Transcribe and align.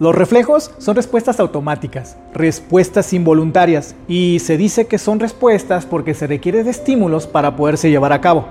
Los 0.00 0.14
reflejos 0.14 0.70
son 0.78 0.94
respuestas 0.94 1.40
automáticas, 1.40 2.16
respuestas 2.32 3.12
involuntarias, 3.12 3.96
y 4.06 4.38
se 4.38 4.56
dice 4.56 4.86
que 4.86 4.96
son 4.96 5.18
respuestas 5.18 5.86
porque 5.86 6.14
se 6.14 6.28
requiere 6.28 6.62
de 6.62 6.70
estímulos 6.70 7.26
para 7.26 7.56
poderse 7.56 7.90
llevar 7.90 8.12
a 8.12 8.20
cabo. 8.20 8.46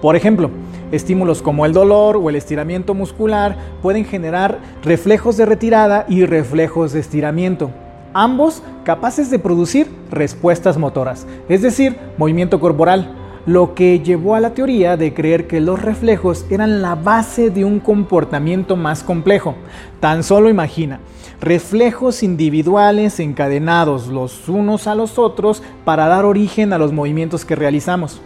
Por 0.00 0.14
ejemplo, 0.14 0.48
estímulos 0.92 1.42
como 1.42 1.66
el 1.66 1.72
dolor 1.72 2.16
o 2.16 2.30
el 2.30 2.36
estiramiento 2.36 2.94
muscular 2.94 3.56
pueden 3.82 4.04
generar 4.04 4.60
reflejos 4.84 5.36
de 5.36 5.44
retirada 5.44 6.06
y 6.08 6.24
reflejos 6.24 6.92
de 6.92 7.00
estiramiento, 7.00 7.72
ambos 8.14 8.62
capaces 8.84 9.28
de 9.28 9.40
producir 9.40 9.88
respuestas 10.08 10.78
motoras, 10.78 11.26
es 11.48 11.62
decir, 11.62 11.96
movimiento 12.16 12.60
corporal 12.60 13.21
lo 13.46 13.74
que 13.74 14.00
llevó 14.00 14.34
a 14.36 14.40
la 14.40 14.54
teoría 14.54 14.96
de 14.96 15.12
creer 15.12 15.46
que 15.46 15.60
los 15.60 15.82
reflejos 15.82 16.46
eran 16.50 16.80
la 16.80 16.94
base 16.94 17.50
de 17.50 17.64
un 17.64 17.80
comportamiento 17.80 18.76
más 18.76 19.02
complejo. 19.02 19.56
Tan 19.98 20.22
solo 20.22 20.48
imagina, 20.48 21.00
reflejos 21.40 22.22
individuales 22.22 23.18
encadenados 23.18 24.06
los 24.06 24.48
unos 24.48 24.86
a 24.86 24.94
los 24.94 25.18
otros 25.18 25.62
para 25.84 26.06
dar 26.06 26.24
origen 26.24 26.72
a 26.72 26.78
los 26.78 26.92
movimientos 26.92 27.44
que 27.44 27.56
realizamos. 27.56 28.20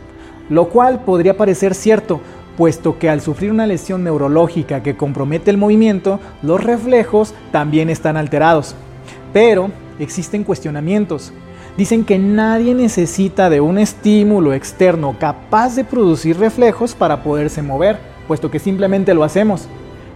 Lo 0.51 0.69
cual 0.69 1.01
podría 1.01 1.37
parecer 1.37 1.75
cierto, 1.75 2.21
puesto 2.59 2.99
que 2.99 3.09
al 3.09 3.23
sufrir 3.23 3.51
una 3.51 3.67
lesión 3.67 4.05
neurológica 4.05 4.83
que 4.83 4.97
compromete 4.97 5.51
el 5.51 5.57
movimiento, 5.57 6.21
los 6.43 6.63
reflejos 6.63 7.35
también 7.53 7.89
están 7.89 8.19
alterados. 8.19 8.75
Pero 9.33 9.71
existen 9.99 10.45
cuestionamientos. 10.45 11.33
Dicen 11.77 12.05
que 12.05 12.19
nadie 12.19 12.75
necesita 12.75 13.51
de 13.51 13.61
un 13.61 13.77
estímulo 13.77 14.55
externo 14.55 15.15
capaz 15.19 15.77
de 15.77 15.85
producir 15.85 16.39
reflejos 16.39 16.95
para 16.95 17.23
poderse 17.23 17.61
mover, 17.61 17.99
puesto 18.27 18.51
que 18.51 18.59
simplemente 18.59 19.13
lo 19.13 19.25
hacemos. 19.25 19.69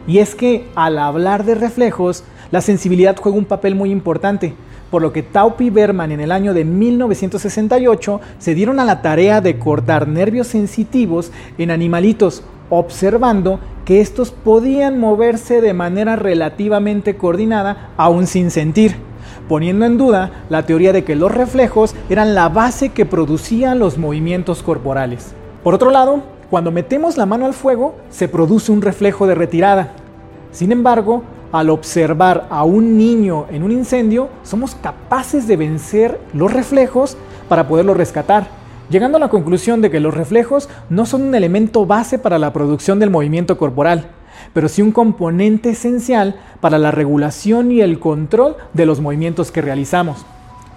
Y 0.07 0.19
es 0.19 0.35
que 0.35 0.67
al 0.75 0.99
hablar 0.99 1.45
de 1.45 1.55
reflejos, 1.55 2.25
la 2.51 2.63
sensibilidad 2.63 3.15
juega 3.21 3.37
un 3.37 3.45
papel 3.45 3.75
muy 3.75 3.91
importante, 3.91 4.55
por 4.91 5.03
lo 5.03 5.13
que 5.13 5.23
Taupi 5.23 5.67
y 5.67 5.71
Berman 5.71 6.13
en 6.13 6.21
el 6.21 6.33
año 6.33 6.55
de 6.55 6.65
1968 6.65 8.21
se 8.39 8.55
dieron 8.55 8.81
a 8.81 8.87
la 8.87 9.03
tarea 9.03 9.43
de 9.43 9.59
cortar 9.59 10.09
nervios 10.09 10.47
sensitivos 10.47 11.31
en 11.59 11.71
animalitos, 11.71 12.43
observando 12.71 13.61
que 13.85 14.01
estos 14.01 14.31
podían 14.31 14.99
moverse 14.99 15.61
de 15.61 15.75
manera 15.75 16.17
relativamente 16.17 17.17
coordinada 17.19 17.91
aún 17.99 18.27
sin 18.27 18.51
sentir 18.51 19.10
poniendo 19.51 19.85
en 19.85 19.99
duda 19.99 20.31
la 20.49 20.65
teoría 20.65 20.93
de 20.93 21.03
que 21.03 21.17
los 21.17 21.35
reflejos 21.35 21.97
eran 22.09 22.37
la 22.37 22.49
base 22.49 22.91
que 22.91 23.05
producían 23.05 23.81
los 23.81 23.99
movimientos 23.99 24.63
corporales. 24.63 25.33
Por 25.65 25.75
otro 25.75 25.91
lado, 25.91 26.23
cuando 26.51 26.71
metemos 26.71 27.17
la 27.17 27.27
mano 27.27 27.47
al 27.47 27.53
fuego, 27.53 27.97
se 28.11 28.29
produce 28.29 28.71
un 28.71 28.81
reflejo 28.81 29.27
de 29.27 29.35
retirada. 29.35 29.91
Sin 30.53 30.71
embargo, 30.71 31.25
al 31.51 31.69
observar 31.71 32.47
a 32.49 32.63
un 32.63 32.97
niño 32.97 33.47
en 33.51 33.65
un 33.65 33.73
incendio, 33.73 34.29
somos 34.45 34.77
capaces 34.77 35.49
de 35.49 35.57
vencer 35.57 36.21
los 36.33 36.53
reflejos 36.53 37.17
para 37.49 37.67
poderlo 37.67 37.93
rescatar, 37.93 38.47
llegando 38.89 39.17
a 39.17 39.21
la 39.21 39.31
conclusión 39.31 39.83
de 39.83 39.91
que 39.91 39.99
los 39.99 40.15
reflejos 40.15 40.69
no 40.91 41.07
son 41.07 41.23
un 41.23 41.35
elemento 41.35 41.87
base 41.87 42.21
para 42.21 42.39
la 42.39 42.53
producción 42.53 43.01
del 43.01 43.11
movimiento 43.11 43.59
corporal, 43.59 44.13
pero 44.53 44.69
sí 44.69 44.83
un 44.83 44.93
componente 44.93 45.71
esencial 45.71 46.37
para 46.61 46.79
la 46.79 46.91
regulación 46.91 47.73
y 47.73 47.81
el 47.81 47.99
control 47.99 48.57
de 48.73 48.87
los 48.87 49.01
movimientos 49.01 49.51
que 49.51 49.63
realizamos. 49.63 50.25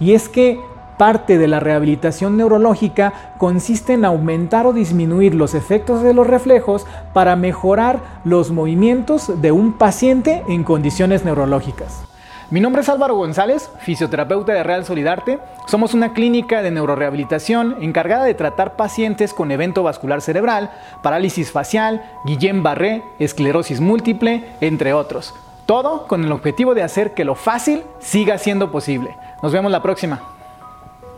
Y 0.00 0.12
es 0.12 0.28
que 0.28 0.58
parte 0.98 1.38
de 1.38 1.48
la 1.48 1.60
rehabilitación 1.60 2.36
neurológica 2.36 3.34
consiste 3.38 3.94
en 3.94 4.04
aumentar 4.04 4.66
o 4.66 4.72
disminuir 4.72 5.34
los 5.34 5.54
efectos 5.54 6.02
de 6.02 6.14
los 6.14 6.26
reflejos 6.26 6.86
para 7.12 7.36
mejorar 7.36 8.20
los 8.24 8.50
movimientos 8.50 9.40
de 9.40 9.52
un 9.52 9.72
paciente 9.72 10.42
en 10.48 10.64
condiciones 10.64 11.24
neurológicas. 11.24 12.13
Mi 12.54 12.60
nombre 12.60 12.82
es 12.82 12.88
Álvaro 12.88 13.16
González, 13.16 13.68
fisioterapeuta 13.80 14.52
de 14.52 14.62
Real 14.62 14.84
Solidarte. 14.84 15.40
Somos 15.66 15.92
una 15.92 16.12
clínica 16.12 16.62
de 16.62 16.70
neurorehabilitación 16.70 17.78
encargada 17.80 18.22
de 18.22 18.34
tratar 18.34 18.76
pacientes 18.76 19.34
con 19.34 19.50
evento 19.50 19.82
vascular 19.82 20.20
cerebral, 20.20 20.70
parálisis 21.02 21.50
facial, 21.50 22.08
Guillain-Barré, 22.24 23.02
esclerosis 23.18 23.80
múltiple, 23.80 24.44
entre 24.60 24.92
otros. 24.92 25.34
Todo 25.66 26.06
con 26.06 26.22
el 26.22 26.30
objetivo 26.30 26.76
de 26.76 26.84
hacer 26.84 27.12
que 27.12 27.24
lo 27.24 27.34
fácil 27.34 27.82
siga 27.98 28.38
siendo 28.38 28.70
posible. 28.70 29.16
Nos 29.42 29.50
vemos 29.50 29.72
la 29.72 29.82
próxima. 29.82 30.22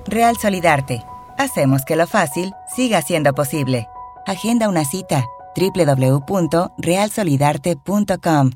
Real 0.06 0.38
Solidarte. 0.38 1.04
Hacemos 1.36 1.84
que 1.84 1.96
lo 1.96 2.06
fácil 2.06 2.54
siga 2.74 3.02
siendo 3.02 3.34
posible. 3.34 3.88
Agenda 4.24 4.70
una 4.70 4.86
cita 4.86 5.26
www.realsolidarte.com 5.54 8.52